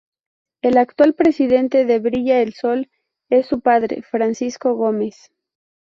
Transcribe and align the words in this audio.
El 0.63 0.79
actual 0.79 1.13
presidente 1.13 1.85
de 1.85 1.99
Brilla 1.99 2.41
el 2.41 2.55
Sol, 2.55 2.89
es 3.29 3.45
su 3.45 3.61
padre, 3.61 4.01
Francisco 4.01 4.73
Gómez. 4.73 5.31